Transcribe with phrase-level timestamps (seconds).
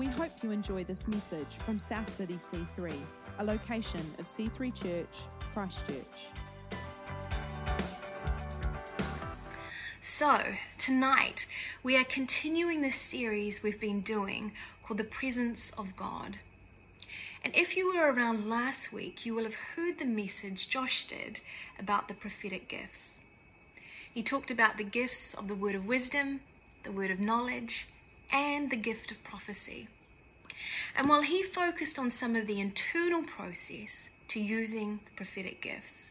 [0.00, 2.94] We hope you enjoy this message from South City C3,
[3.38, 5.14] a location of C3 Church,
[5.52, 6.28] Christchurch.
[10.00, 10.40] So,
[10.78, 11.46] tonight
[11.82, 14.52] we are continuing the series we've been doing
[14.82, 16.38] called The Presence of God.
[17.44, 21.42] And if you were around last week, you will have heard the message Josh did
[21.78, 23.18] about the prophetic gifts.
[24.14, 26.40] He talked about the gifts of the word of wisdom,
[26.84, 27.88] the word of knowledge,
[28.32, 29.88] and the gift of prophecy.
[30.96, 36.10] And while he focused on some of the internal process to using the prophetic gifts,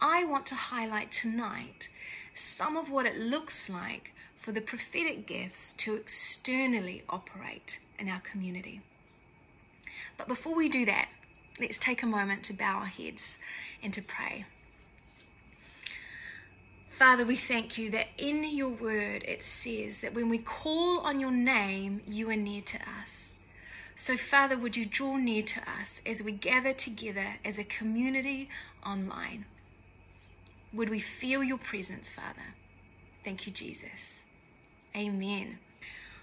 [0.00, 1.88] I want to highlight tonight
[2.34, 8.20] some of what it looks like for the prophetic gifts to externally operate in our
[8.20, 8.82] community.
[10.18, 11.08] But before we do that,
[11.58, 13.38] let's take a moment to bow our heads
[13.82, 14.44] and to pray.
[16.98, 21.20] Father, we thank you that in your word it says that when we call on
[21.20, 23.34] your name, you are near to us.
[23.94, 28.48] So, Father, would you draw near to us as we gather together as a community
[28.84, 29.44] online?
[30.72, 32.54] Would we feel your presence, Father?
[33.22, 34.22] Thank you, Jesus.
[34.96, 35.58] Amen.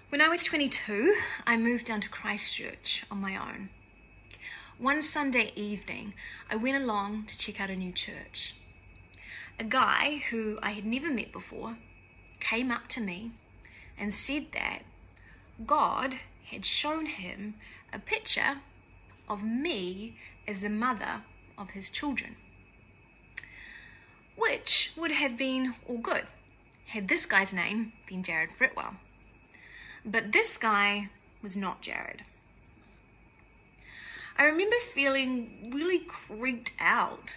[0.08, 1.14] When I was 22,
[1.46, 3.70] I moved down to Christchurch on my own.
[4.78, 6.14] One Sunday evening,
[6.50, 8.54] I went along to check out a new church
[9.58, 11.78] a guy who I had never met before
[12.40, 13.32] came up to me
[13.98, 14.80] and said that
[15.66, 16.16] God
[16.50, 17.54] had shown him
[17.92, 18.58] a picture
[19.28, 20.16] of me
[20.46, 21.22] as the mother
[21.56, 22.36] of his children,
[24.36, 26.26] which would have been all good
[26.88, 28.96] had this guy's name been Jared Fritwell.
[30.04, 31.10] But this guy
[31.42, 32.22] was not Jared.
[34.36, 37.30] I remember feeling really creeped out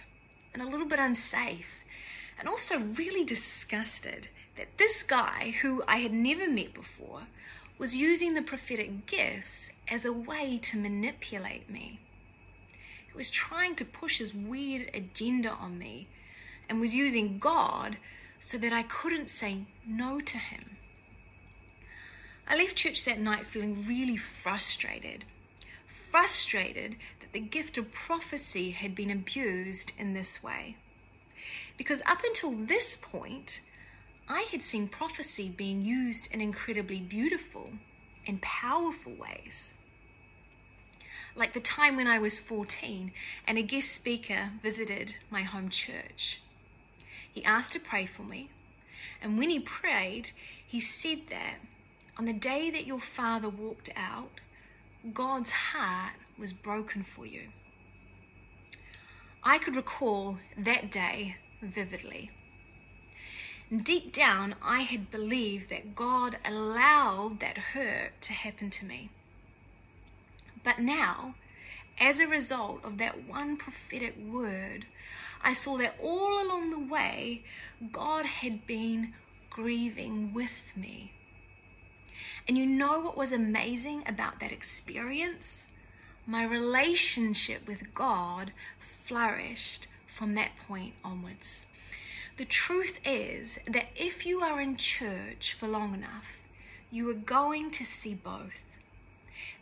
[0.52, 1.84] and a little bit unsafe
[2.38, 7.22] and also really disgusted that this guy, who I had never met before,
[7.78, 12.00] was using the prophetic gifts as a way to manipulate me.
[13.10, 16.08] He was trying to push his weird agenda on me
[16.68, 17.98] and was using God
[18.38, 20.76] so that I couldn't say no to him.
[22.46, 25.24] I left church that night feeling really frustrated.
[26.10, 30.76] Frustrated that the gift of prophecy had been abused in this way.
[31.76, 33.60] Because up until this point,
[34.28, 37.70] I had seen prophecy being used in incredibly beautiful
[38.26, 39.72] and powerful ways.
[41.34, 43.12] Like the time when I was 14
[43.46, 46.40] and a guest speaker visited my home church.
[47.32, 48.50] He asked to pray for me,
[49.22, 50.32] and when he prayed,
[50.66, 51.54] he said that
[52.18, 54.40] on the day that your father walked out,
[55.14, 57.48] God's heart was broken for you.
[59.48, 62.30] I could recall that day vividly.
[63.74, 69.08] Deep down, I had believed that God allowed that hurt to happen to me.
[70.62, 71.34] But now,
[71.98, 74.84] as a result of that one prophetic word,
[75.42, 77.42] I saw that all along the way,
[77.90, 79.14] God had been
[79.48, 81.12] grieving with me.
[82.46, 85.68] And you know what was amazing about that experience?
[86.26, 88.52] My relationship with God
[89.08, 91.66] flourished from that point onwards.
[92.36, 96.26] The truth is that if you are in church for long enough,
[96.90, 98.64] you are going to see both.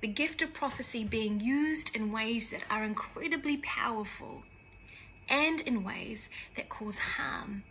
[0.02, 4.42] The gift of prophecy being used in ways that are incredibly powerful
[5.28, 7.62] and in ways that cause harm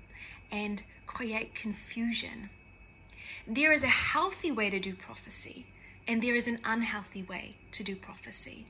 [0.51, 2.49] and create confusion.
[3.47, 5.67] There is a healthy way to do prophecy,
[6.07, 8.67] and there is an unhealthy way to do prophecy.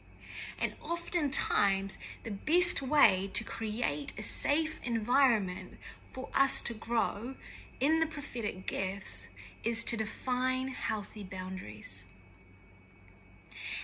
[0.60, 5.74] And oftentimes, the best way to create a safe environment
[6.14, 7.36] for us to grow
[7.80, 9.28] in the prophetic gifts
[9.64, 12.04] is to define healthy boundaries.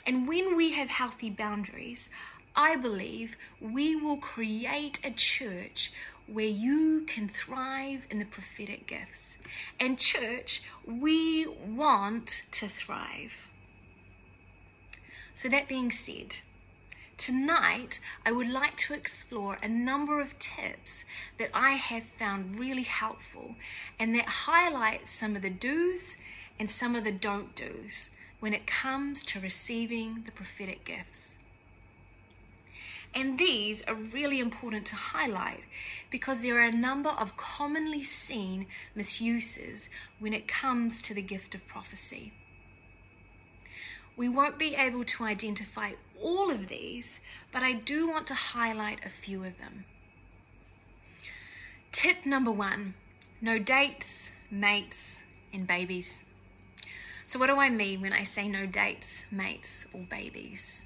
[0.06, 2.10] And when we have healthy boundaries,
[2.56, 5.92] I believe we will create a church
[6.28, 9.38] where you can thrive in the prophetic gifts.
[9.80, 13.51] And, church, we want to thrive.
[15.42, 16.36] So, that being said,
[17.18, 21.04] tonight I would like to explore a number of tips
[21.40, 23.56] that I have found really helpful
[23.98, 26.16] and that highlight some of the do's
[26.60, 31.32] and some of the don't do's when it comes to receiving the prophetic gifts.
[33.16, 35.64] And these are really important to highlight
[36.12, 39.90] because there are a number of commonly seen misuses
[40.20, 42.32] when it comes to the gift of prophecy.
[44.22, 47.20] We won't be able to identify all of these,
[47.52, 49.86] but I do want to highlight a few of them.
[51.92, 52.94] Tip number one
[53.42, 55.16] no dates, mates,
[55.52, 56.22] and babies.
[57.26, 60.86] So, what do I mean when I say no dates, mates, or babies?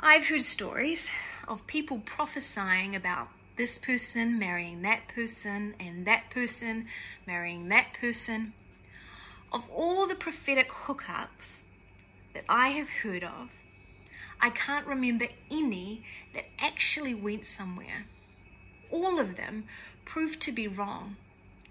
[0.00, 1.10] I've heard stories
[1.46, 6.86] of people prophesying about this person marrying that person and that person
[7.26, 8.54] marrying that person.
[9.54, 11.60] Of all the prophetic hookups
[12.34, 13.50] that I have heard of,
[14.40, 16.02] I can't remember any
[16.34, 18.06] that actually went somewhere.
[18.90, 19.66] All of them
[20.04, 21.14] proved to be wrong,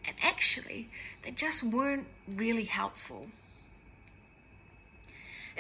[0.08, 0.90] and actually,
[1.26, 3.28] they just weren't really helpful.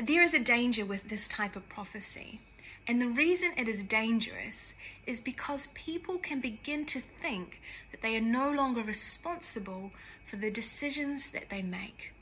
[0.02, 2.40] There is a danger with this type of prophecy.
[2.88, 4.74] And the reason it is dangerous
[5.06, 9.92] is because people can begin to think that they are no longer responsible
[10.30, 12.14] for the decisions that they make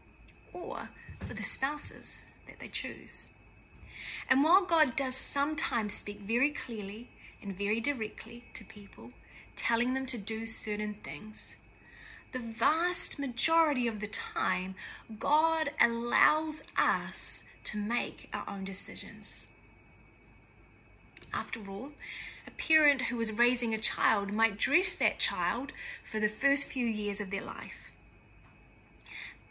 [0.54, 0.90] or
[1.28, 3.30] for the spouses that they choose.
[4.30, 7.10] And while God does sometimes speak very clearly
[7.42, 9.12] and very directly to people,
[9.56, 11.56] telling them to do certain things,
[12.32, 14.76] the vast majority of the time,
[15.20, 19.48] God allows us to make our own decisions.
[21.34, 21.92] After all,
[22.48, 25.72] a parent who was raising a child might dress that child
[26.10, 27.92] for the first few years of their life.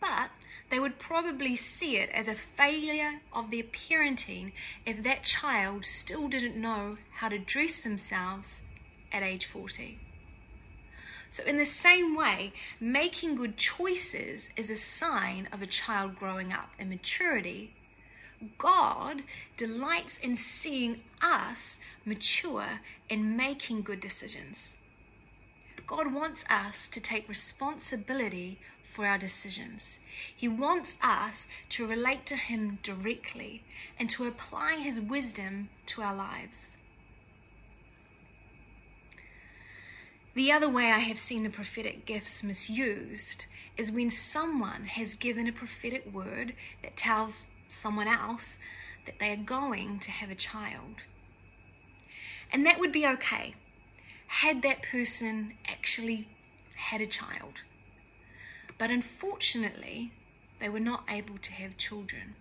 [0.00, 0.30] But
[0.70, 4.52] they would probably see it as a failure of their parenting
[4.86, 8.60] if that child still didn't know how to dress themselves
[9.12, 9.98] at age 40.
[11.28, 16.52] So, in the same way, making good choices is a sign of a child growing
[16.52, 17.74] up in maturity
[18.58, 19.22] God
[19.56, 24.76] delights in seeing us mature in making good decisions.
[25.86, 28.58] God wants us to take responsibility
[28.94, 29.98] for our decisions.
[30.34, 33.62] He wants us to relate to Him directly
[33.98, 36.76] and to apply His wisdom to our lives.
[40.34, 43.46] The other way I have seen the prophetic gifts misused
[43.76, 48.56] is when someone has given a prophetic word that tells someone else
[49.06, 51.02] that they are going to have a child.
[52.52, 53.54] And that would be okay
[54.30, 56.28] had that person actually
[56.76, 57.54] had a child.
[58.78, 60.12] But unfortunately,
[60.60, 62.36] they were not able to have children.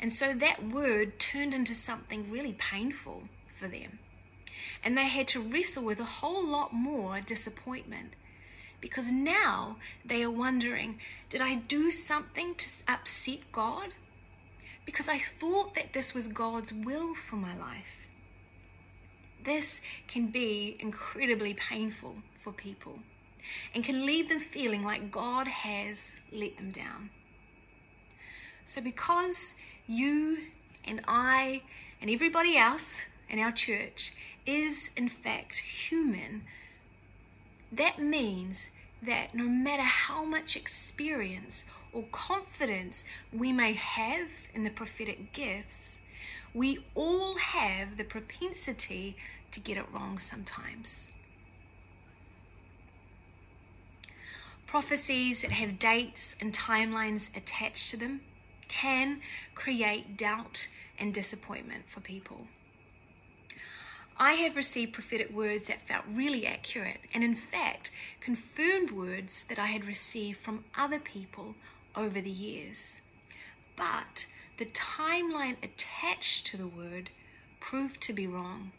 [0.00, 3.24] And so that word turned into something really painful
[3.58, 3.98] for them.
[4.82, 8.14] And they had to wrestle with a whole lot more disappointment
[8.80, 10.98] because now they are wondering
[11.30, 13.92] did I do something to upset God?
[14.84, 18.06] Because I thought that this was God's will for my life.
[19.44, 23.00] This can be incredibly painful for people
[23.74, 27.10] and can leave them feeling like God has let them down.
[28.64, 29.54] So, because
[29.86, 30.38] you
[30.84, 31.62] and I
[32.00, 34.12] and everybody else in our church
[34.46, 36.42] is in fact human,
[37.70, 38.68] that means
[39.02, 45.96] that no matter how much experience or confidence we may have in the prophetic gifts,
[46.54, 49.16] we all have the propensity
[49.50, 51.08] to get it wrong sometimes.
[54.66, 58.22] Prophecies that have dates and timelines attached to them
[58.68, 59.20] can
[59.54, 60.68] create doubt
[60.98, 62.46] and disappointment for people.
[64.16, 67.90] I have received prophetic words that felt really accurate and, in fact,
[68.20, 71.54] confirmed words that I had received from other people
[71.96, 73.00] over the years.
[73.76, 74.26] But
[74.58, 77.10] the timeline attached to the word
[77.60, 78.72] proved to be wrong.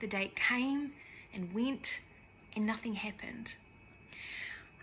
[0.00, 0.92] The date came
[1.32, 2.00] and went,
[2.54, 3.56] and nothing happened.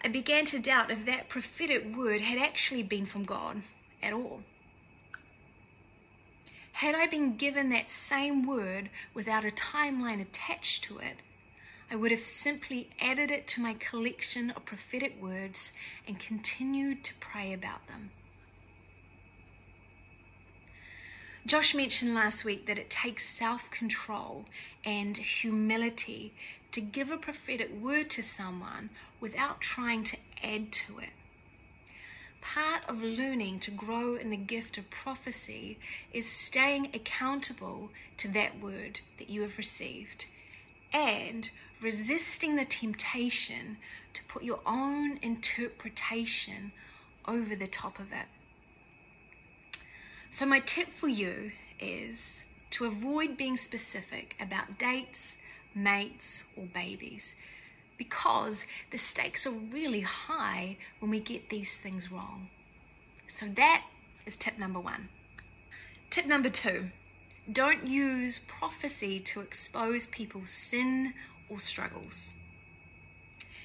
[0.04, 3.62] I began to doubt if that prophetic word had actually been from God
[4.02, 4.42] at all.
[6.74, 11.18] Had I been given that same word without a timeline attached to it,
[11.92, 15.74] I would have simply added it to my collection of prophetic words
[16.08, 18.12] and continued to pray about them.
[21.46, 24.46] Josh mentioned last week that it takes self control
[24.86, 26.34] and humility
[26.72, 31.10] to give a prophetic word to someone without trying to add to it.
[32.40, 35.78] Part of learning to grow in the gift of prophecy
[36.14, 40.28] is staying accountable to that word that you have received
[40.94, 41.50] and
[41.82, 43.78] resisting the temptation
[44.14, 46.72] to put your own interpretation
[47.28, 48.28] over the top of it.
[50.30, 55.36] So, my tip for you is to avoid being specific about dates,
[55.76, 57.36] mates, or babies
[57.98, 62.48] because the stakes are really high when we get these things wrong.
[63.28, 63.84] So, that
[64.26, 65.10] is tip number one.
[66.10, 66.92] Tip number two
[67.52, 71.14] don't use prophecy to expose people's sin
[71.52, 72.34] or struggles.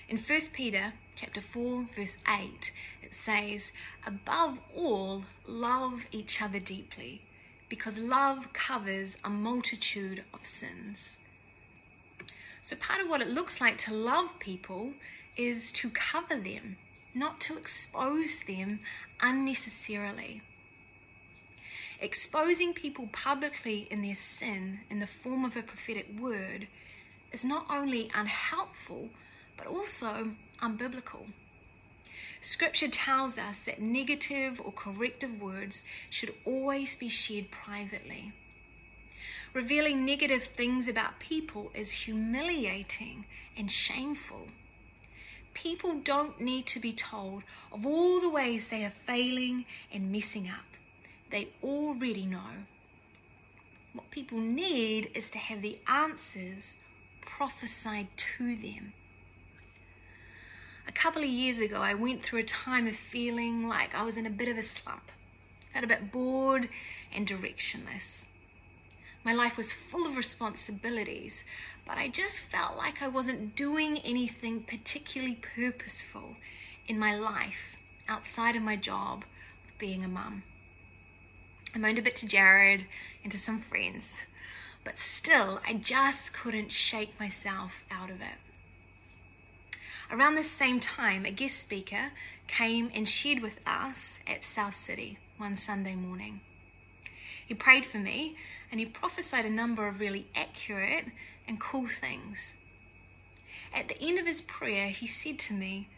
[0.09, 3.73] In 1 Peter chapter 4 verse 8 it says,
[4.05, 7.23] "Above all, love each other deeply,
[7.69, 11.19] because love covers a multitude of sins."
[12.63, 14.95] So part of what it looks like to love people
[15.37, 16.79] is to cover them,
[17.15, 18.81] not to expose them
[19.21, 20.43] unnecessarily.
[22.01, 26.69] Exposing people publicly in their sin in the form of a prophetic word
[27.33, 29.11] is not only unhelpful,
[29.57, 31.27] but also unbiblical.
[32.41, 38.33] Scripture tells us that negative or corrective words should always be shared privately.
[39.53, 43.25] Revealing negative things about people is humiliating
[43.57, 44.49] and shameful.
[45.55, 47.43] People don't need to be told
[47.73, 50.67] of all the ways they are failing and messing up.
[51.31, 52.67] They already know.
[53.95, 56.75] What people need is to have the answers
[57.27, 58.95] prophesied to them.
[60.89, 64.17] A couple of years ago, I went through a time of feeling like I was
[64.17, 65.11] in a bit of a slump.
[65.73, 66.69] Felt a bit bored
[67.13, 68.27] and directionless.
[69.25, 71.43] My life was full of responsibilities,
[71.85, 76.37] but I just felt like I wasn't doing anything particularly purposeful
[76.87, 77.77] in my life
[78.09, 79.25] outside of my job
[79.69, 80.45] of being a mum.
[81.75, 82.87] I moaned a bit to Jared
[83.25, 84.15] and to some friends,
[84.87, 88.39] but still, I just couldn't shake myself out of it.
[90.13, 92.13] Around this same time, a guest speaker
[92.47, 96.41] came and shared with us at South City one Sunday morning.
[97.45, 98.37] He prayed for me
[98.71, 101.07] and he prophesied a number of really accurate
[101.49, 102.55] and cool things.
[103.75, 105.89] At the end of his prayer, he said to me,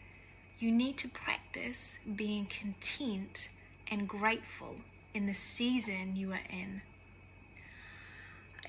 [0.57, 3.49] You need to practice being content
[3.91, 4.77] and grateful
[5.13, 6.81] in the season you are in.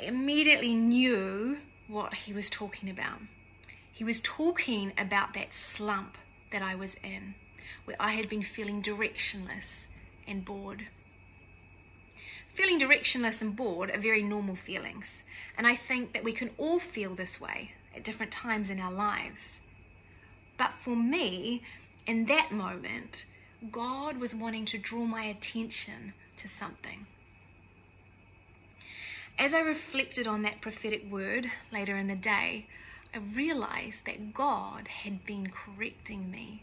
[0.02, 3.20] Immediately knew what he was talking about.
[3.92, 6.16] He was talking about that slump
[6.52, 7.34] that I was in,
[7.84, 9.86] where I had been feeling directionless
[10.26, 10.88] and bored.
[12.54, 15.22] Feeling directionless and bored are very normal feelings,
[15.56, 18.92] and I think that we can all feel this way at different times in our
[18.92, 19.60] lives.
[20.56, 21.62] But for me,
[22.06, 23.26] in that moment,
[23.70, 27.06] God was wanting to draw my attention to something.
[29.38, 32.66] As I reflected on that prophetic word later in the day,
[33.14, 36.62] I realized that God had been correcting me.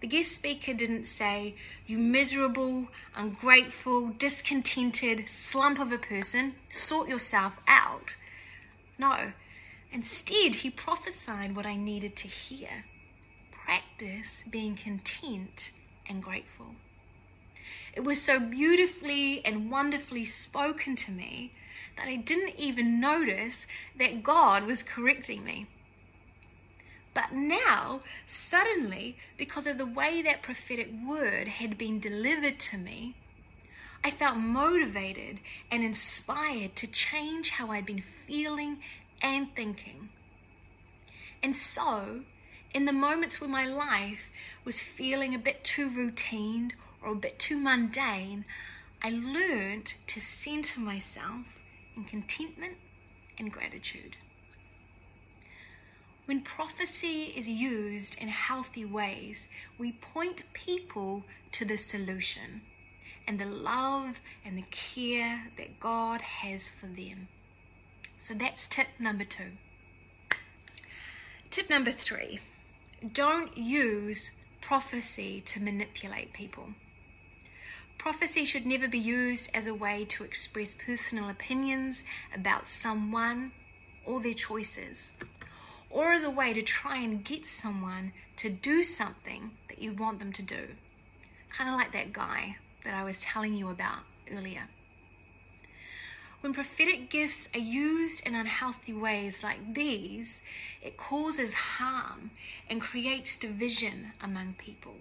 [0.00, 1.54] The guest speaker didn't say,
[1.86, 8.16] You miserable, ungrateful, discontented slump of a person, sort yourself out.
[8.98, 9.32] No,
[9.92, 12.84] instead, he prophesied what I needed to hear
[13.66, 15.72] practice being content
[16.08, 16.76] and grateful.
[17.92, 21.52] It was so beautifully and wonderfully spoken to me
[21.96, 23.66] that I didn't even notice
[23.98, 25.66] that God was correcting me.
[27.14, 33.14] But now, suddenly, because of the way that prophetic word had been delivered to me,
[34.04, 38.78] I felt motivated and inspired to change how I'd been feeling
[39.22, 40.10] and thinking.
[41.42, 42.20] And so,
[42.74, 44.28] in the moments where my life
[44.64, 46.72] was feeling a bit too routine
[47.06, 48.44] or a bit too mundane,
[49.02, 51.46] I learned to center myself
[51.96, 52.74] in contentment
[53.38, 54.16] and gratitude.
[56.24, 59.46] When prophecy is used in healthy ways,
[59.78, 61.22] we point people
[61.52, 62.62] to the solution
[63.28, 67.28] and the love and the care that God has for them.
[68.20, 69.52] So that's tip number two.
[71.50, 72.40] Tip number three
[73.12, 76.70] don't use prophecy to manipulate people.
[78.06, 83.50] Prophecy should never be used as a way to express personal opinions about someone
[84.04, 85.12] or their choices
[85.90, 90.20] or as a way to try and get someone to do something that you want
[90.20, 90.68] them to do.
[91.50, 94.68] Kind of like that guy that I was telling you about earlier.
[96.42, 100.42] When prophetic gifts are used in unhealthy ways like these,
[100.80, 102.30] it causes harm
[102.70, 104.94] and creates division among people,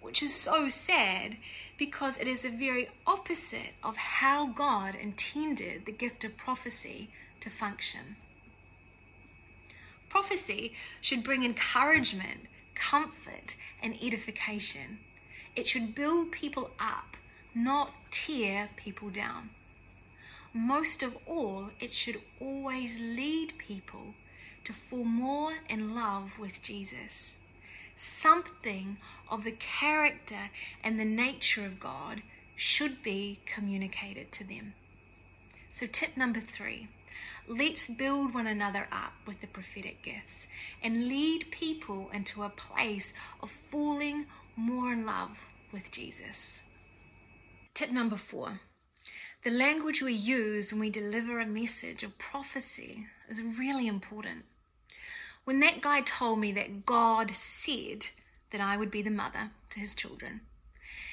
[0.00, 1.36] which is so sad
[1.76, 7.50] because it is the very opposite of how God intended the gift of prophecy to
[7.50, 8.16] function.
[10.08, 12.42] Prophecy should bring encouragement,
[12.74, 14.98] comfort, and edification.
[15.54, 17.16] It should build people up,
[17.54, 19.50] not tear people down.
[20.54, 24.14] Most of all, it should always lead people
[24.64, 27.37] to fall more in love with Jesus.
[27.98, 30.50] Something of the character
[30.82, 32.22] and the nature of God
[32.56, 34.74] should be communicated to them.
[35.72, 36.88] So, tip number three
[37.48, 40.46] Let's build one another up with the prophetic gifts
[40.82, 43.12] and lead people into a place
[43.42, 45.38] of falling more in love
[45.72, 46.60] with Jesus.
[47.74, 48.60] Tip number four
[49.44, 54.44] the language we use when we deliver a message of prophecy is really important.
[55.48, 58.08] When that guy told me that God said
[58.50, 60.42] that I would be the mother to his children,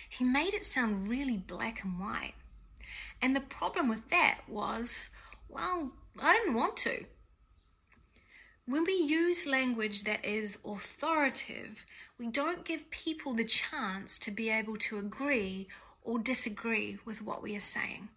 [0.09, 2.33] he made it sound really black and white.
[3.21, 5.09] And the problem with that was,
[5.47, 7.05] well, I didn't want to.
[8.65, 11.85] When we use language that is authoritative,
[12.19, 15.69] we don't give people the chance to be able to agree
[16.03, 18.09] or disagree with what we are saying.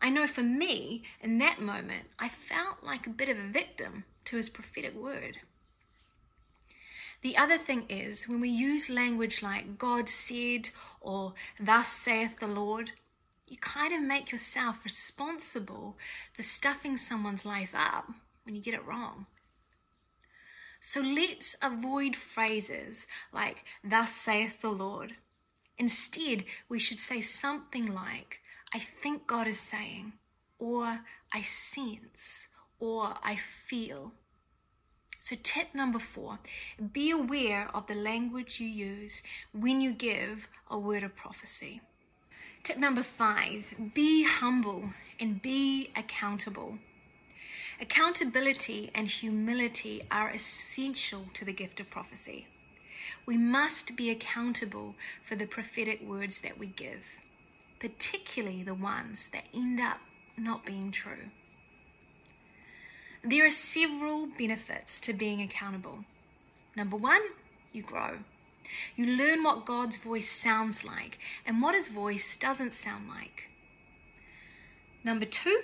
[0.00, 4.02] I know for me, in that moment, I felt like a bit of a victim
[4.26, 5.38] to his prophetic word.
[7.22, 12.48] The other thing is, when we use language like God said or thus saith the
[12.48, 12.92] Lord,
[13.46, 15.96] you kind of make yourself responsible
[16.34, 18.10] for stuffing someone's life up
[18.44, 19.26] when you get it wrong.
[20.80, 25.12] So let's avoid phrases like, Thus saith the Lord.
[25.78, 28.40] Instead, we should say something like,
[28.74, 30.14] I think God is saying,
[30.58, 31.00] or
[31.32, 32.48] I sense,
[32.82, 34.12] or I feel.
[35.20, 36.40] So, tip number four
[36.92, 39.22] be aware of the language you use
[39.52, 41.80] when you give a word of prophecy.
[42.64, 46.78] Tip number five be humble and be accountable.
[47.80, 52.48] Accountability and humility are essential to the gift of prophecy.
[53.24, 57.04] We must be accountable for the prophetic words that we give
[57.82, 59.98] particularly the ones that end up
[60.38, 61.30] not being true.
[63.24, 66.04] There are several benefits to being accountable.
[66.76, 67.22] Number one,
[67.72, 68.18] you grow.
[68.96, 73.44] You learn what God's voice sounds like and what his voice doesn't sound like.
[75.04, 75.62] Number two,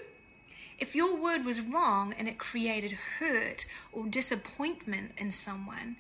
[0.79, 5.97] if your word was wrong and it created hurt or disappointment in someone,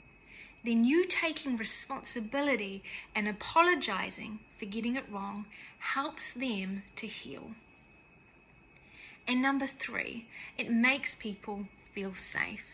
[0.65, 2.85] then you taking responsibility
[3.17, 5.47] and apologizing for getting it wrong
[5.79, 7.51] helps them to heal.
[9.29, 12.65] And number three, it makes people feel safe.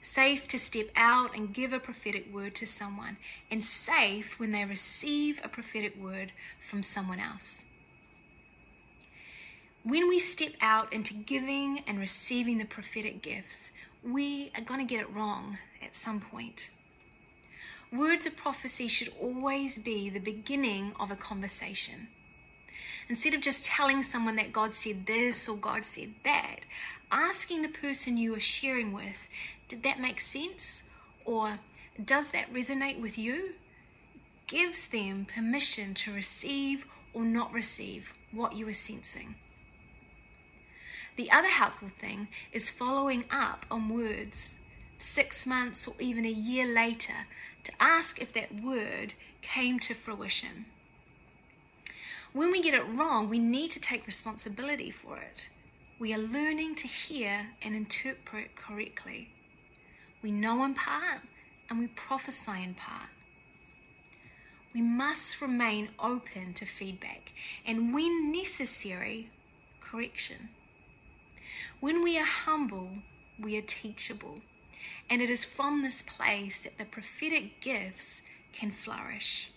[0.00, 3.16] Safe to step out and give a prophetic word to someone,
[3.50, 6.30] and safe when they receive a prophetic word
[6.70, 7.64] from someone else.
[9.82, 13.72] When we step out into giving and receiving the prophetic gifts,
[14.04, 16.70] we are going to get it wrong at some point.
[17.92, 22.08] Words of prophecy should always be the beginning of a conversation.
[23.08, 26.60] Instead of just telling someone that God said this or God said that,
[27.10, 29.28] asking the person you are sharing with,
[29.68, 30.82] did that make sense?
[31.24, 31.60] Or
[32.02, 33.54] does that resonate with you?
[34.46, 39.36] Gives them permission to receive or not receive what you are sensing.
[41.16, 44.56] The other helpful thing is following up on words
[44.98, 47.26] six months or even a year later
[47.64, 50.66] to ask if that word came to fruition.
[52.36, 55.48] When we get it wrong, we need to take responsibility for it.
[55.98, 59.30] We are learning to hear and interpret correctly.
[60.20, 61.22] We know in part
[61.70, 63.08] and we prophesy in part.
[64.74, 67.32] We must remain open to feedback
[67.64, 69.30] and, when necessary,
[69.80, 70.50] correction.
[71.80, 72.98] When we are humble,
[73.40, 74.40] we are teachable.
[75.08, 78.20] And it is from this place that the prophetic gifts
[78.52, 79.52] can flourish.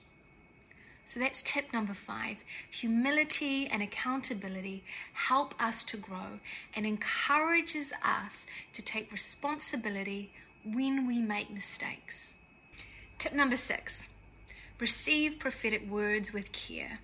[1.09, 2.37] So that's tip number five.
[2.69, 4.83] Humility and accountability
[5.27, 6.39] help us to grow
[6.75, 10.31] and encourages us to take responsibility
[10.63, 12.35] when we make mistakes.
[13.17, 14.07] Tip number six
[14.79, 16.99] receive prophetic words with care.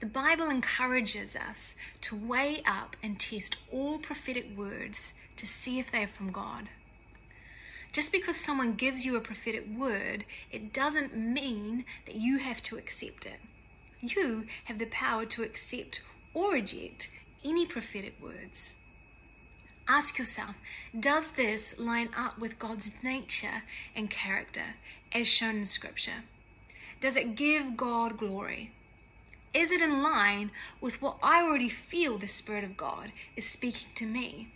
[0.00, 5.90] The Bible encourages us to weigh up and test all prophetic words to see if
[5.90, 6.68] they are from God.
[7.94, 12.76] Just because someone gives you a prophetic word, it doesn't mean that you have to
[12.76, 13.38] accept it.
[14.00, 16.02] You have the power to accept
[16.34, 17.08] or reject
[17.44, 18.74] any prophetic words.
[19.86, 20.56] Ask yourself
[20.98, 23.62] Does this line up with God's nature
[23.94, 24.74] and character
[25.12, 26.24] as shown in Scripture?
[27.00, 28.72] Does it give God glory?
[29.54, 33.90] Is it in line with what I already feel the Spirit of God is speaking
[33.94, 34.48] to me?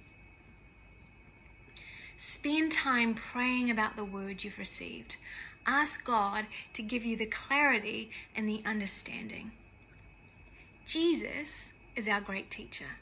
[2.20, 5.18] Spend time praying about the word you've received.
[5.64, 9.52] Ask God to give you the clarity and the understanding.
[10.84, 12.96] Jesus is our great teacher,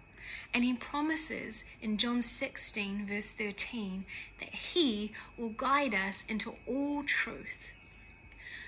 [0.53, 4.05] and he promises in John 16, verse 13,
[4.39, 7.73] that he will guide us into all truth.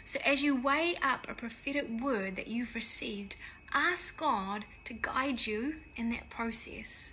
[0.07, 3.37] So, as you weigh up a prophetic word that you've received,
[3.75, 7.13] ask God to guide you in that process.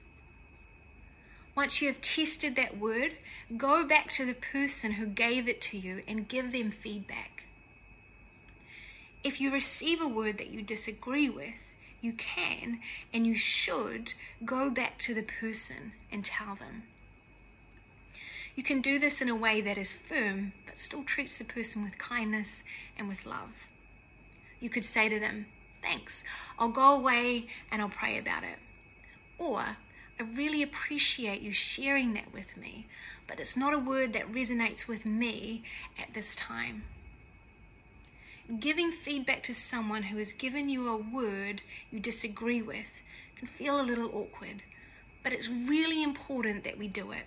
[1.56, 3.14] Once you have tested that word,
[3.56, 7.44] go back to the person who gave it to you and give them feedback.
[9.24, 11.56] If you receive a word that you disagree with,
[12.02, 12.82] you can
[13.14, 14.14] and you should
[14.44, 16.84] go back to the person and tell them.
[18.56, 21.84] You can do this in a way that is firm but still treats the person
[21.84, 22.64] with kindness
[22.98, 23.68] and with love.
[24.60, 25.48] You could say to them,
[25.82, 26.24] Thanks,
[26.60, 28.58] I'll go away and I'll pray about it.
[29.38, 29.78] Or,
[30.18, 32.88] I really appreciate you sharing that with me,
[33.28, 35.64] but it's not a word that resonates with me
[36.02, 36.84] at this time.
[38.60, 43.02] Giving feedback to someone who has given you a word you disagree with
[43.36, 44.64] can feel a little awkward,
[45.22, 47.26] but it's really important that we do it.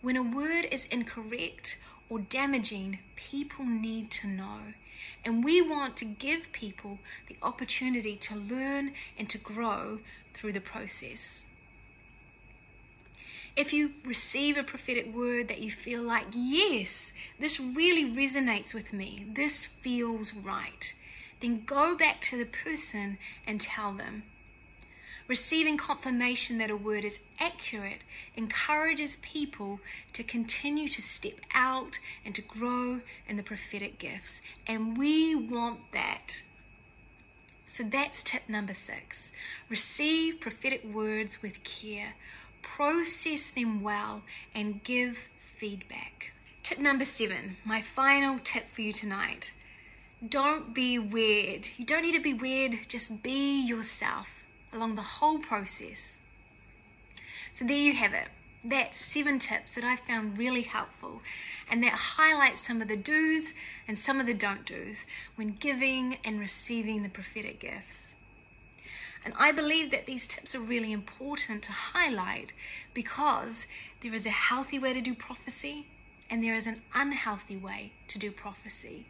[0.00, 4.60] When a word is incorrect or damaging, people need to know.
[5.22, 9.98] And we want to give people the opportunity to learn and to grow
[10.32, 11.44] through the process.
[13.56, 18.92] If you receive a prophetic word that you feel like, yes, this really resonates with
[18.92, 20.94] me, this feels right,
[21.40, 24.22] then go back to the person and tell them.
[25.30, 28.00] Receiving confirmation that a word is accurate
[28.36, 29.78] encourages people
[30.12, 34.42] to continue to step out and to grow in the prophetic gifts.
[34.66, 36.42] And we want that.
[37.64, 39.30] So that's tip number six.
[39.68, 42.14] Receive prophetic words with care
[42.62, 44.22] process them well,
[44.54, 45.16] and give
[45.58, 46.32] feedback.
[46.62, 49.52] Tip number seven, my final tip for you tonight.
[50.26, 51.68] Don't be weird.
[51.76, 54.28] You don't need to be weird, just be yourself
[54.72, 56.18] along the whole process.
[57.52, 58.28] So, there you have it.
[58.62, 61.22] That's seven tips that I found really helpful
[61.70, 63.54] and that highlight some of the do's
[63.88, 68.09] and some of the don't do's when giving and receiving the prophetic gifts.
[69.24, 72.52] And I believe that these tips are really important to highlight
[72.94, 73.66] because
[74.02, 75.86] there is a healthy way to do prophecy
[76.30, 79.06] and there is an unhealthy way to do prophecy.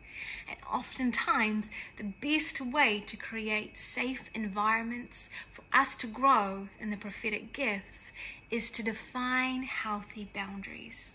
[0.48, 1.68] And oftentimes,
[1.98, 8.12] the best way to create safe environments for us to grow in the prophetic gifts
[8.50, 11.12] is to define healthy boundaries.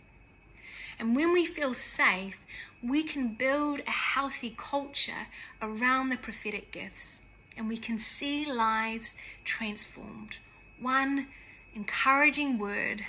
[0.99, 2.37] And when we feel safe,
[2.81, 5.27] we can build a healthy culture
[5.61, 7.19] around the prophetic gifts
[7.57, 10.37] and we can see lives transformed,
[10.79, 11.27] one
[11.73, 13.01] encouraging word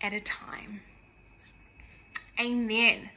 [0.00, 0.80] at a time.
[2.38, 3.10] Amen.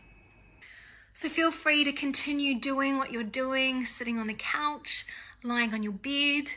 [1.14, 5.06] So feel free to continue doing what you're doing, sitting on the couch,
[5.44, 6.52] lying on your bed.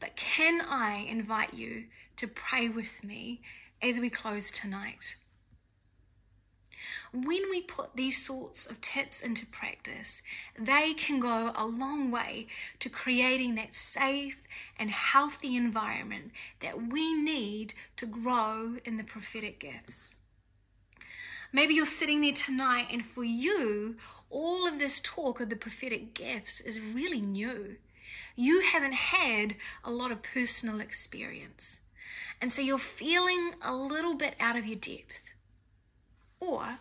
[0.00, 1.84] But can I invite you
[2.16, 3.42] to pray with me
[3.82, 5.16] as we close tonight?
[7.12, 10.22] When we put these sorts of tips into practice,
[10.58, 12.46] they can go a long way
[12.80, 14.36] to creating that safe
[14.78, 20.14] and healthy environment that we need to grow in the prophetic gifts.
[21.52, 23.96] Maybe you're sitting there tonight, and for you,
[24.30, 27.76] all of this talk of the prophetic gifts is really new.
[28.34, 31.78] You haven't had a lot of personal experience.
[32.40, 35.25] And so you're feeling a little bit out of your depth.
[36.40, 36.78] Or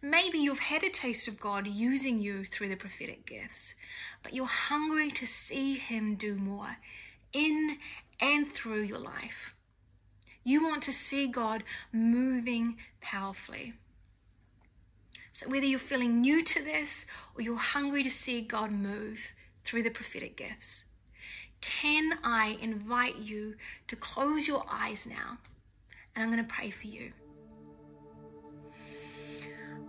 [0.00, 3.74] maybe you've had a taste of God using you through the prophetic gifts,
[4.22, 6.76] but you're hungry to see Him do more
[7.32, 7.78] in
[8.20, 9.54] and through your life.
[10.44, 13.74] You want to see God moving powerfully.
[15.32, 19.18] So, whether you're feeling new to this or you're hungry to see God move
[19.64, 20.84] through the prophetic gifts,
[21.60, 23.56] can I invite you
[23.88, 25.38] to close your eyes now?
[26.14, 27.12] And I'm going to pray for you.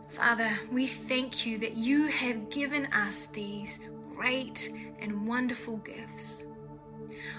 [0.09, 3.79] Father, we thank you that you have given us these
[4.15, 6.43] great and wonderful gifts.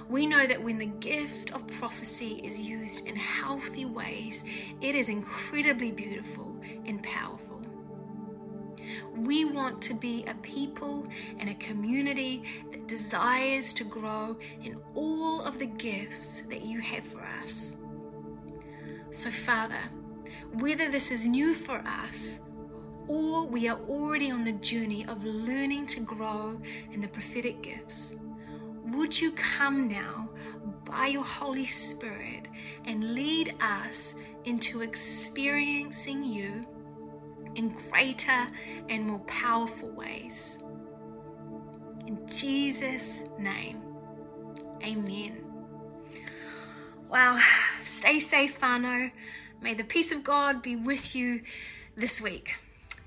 [0.08, 4.44] We know that when the gift of prophecy is used in healthy ways,
[4.80, 7.62] it is incredibly beautiful and powerful.
[9.16, 11.06] We want to be a people
[11.38, 17.04] and a community that desires to grow in all of the gifts that you have
[17.06, 17.76] for us.
[19.10, 19.90] So, Father,
[20.52, 22.40] whether this is new for us
[23.08, 26.60] or we are already on the journey of learning to grow
[26.92, 28.14] in the prophetic gifts,
[28.84, 30.28] would you come now
[30.84, 32.48] by your Holy Spirit
[32.84, 36.66] and lead us into experiencing you
[37.54, 38.48] in greater
[38.88, 40.58] and more powerful ways?
[42.06, 43.82] In Jesus' name,
[44.82, 45.44] amen.
[47.10, 47.38] Wow,
[47.84, 49.10] stay safe, whānau.
[49.60, 51.42] May the peace of God be with you
[51.96, 52.56] this week.